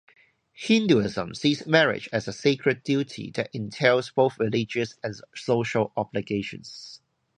Hinduism 0.55 1.35
sees 1.35 1.67
marriage 1.67 2.09
as 2.11 2.27
a 2.27 2.33
sacred 2.33 2.81
duty 2.81 3.29
that 3.35 3.51
entails 3.53 4.09
both 4.09 4.39
religious 4.39 4.95
and 5.03 5.13
social 5.35 5.93
obligations. 5.95 6.99